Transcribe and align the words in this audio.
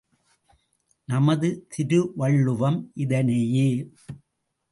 நமது 1.07 1.65
திருவள்ளுவம் 1.69 2.91
இதனையே. 2.95 3.67